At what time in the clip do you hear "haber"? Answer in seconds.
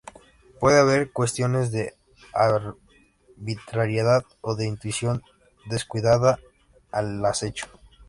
0.79-1.11